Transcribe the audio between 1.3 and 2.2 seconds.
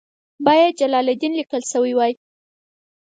لیکل شوی وای.